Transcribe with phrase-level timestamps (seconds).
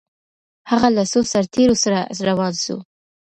[0.71, 1.99] هغه له څو سرتیرو سره
[2.29, 2.75] روان سو؟